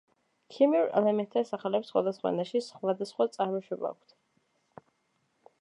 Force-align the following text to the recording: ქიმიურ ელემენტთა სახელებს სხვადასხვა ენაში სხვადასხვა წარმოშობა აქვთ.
ქიმიურ 0.53 0.87
ელემენტთა 1.01 1.43
სახელებს 1.49 1.91
სხვადასხვა 1.93 2.31
ენაში 2.35 2.63
სხვადასხვა 2.71 3.31
წარმოშობა 3.37 3.93
აქვთ. 3.95 4.19